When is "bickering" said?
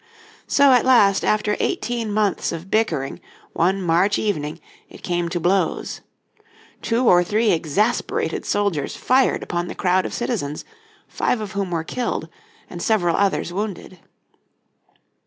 2.71-3.19